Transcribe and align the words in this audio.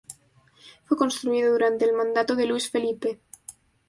Fue 0.85 0.97
construido 0.97 1.51
durante 1.53 1.85
el 1.85 1.93
mandato 1.93 2.35
de 2.35 2.47
Luis 2.47 2.71
Felipe. 2.71 3.19